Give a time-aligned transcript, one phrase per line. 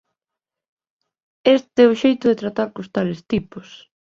[1.57, 3.67] Este é o xeito de tratar cos tales tipos.